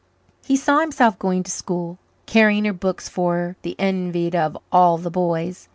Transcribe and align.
He 0.43 0.55
saw 0.57 0.79
himself 0.79 1.19
going 1.19 1.43
to 1.43 1.51
school, 1.51 1.99
carrying 2.25 2.65
her 2.65 2.73
books 2.73 3.07
for 3.07 3.35
her, 3.35 3.55
the 3.61 3.75
envied 3.77 4.35
of 4.35 4.57
all 4.71 4.97
the 4.97 5.11
boys. 5.11 5.69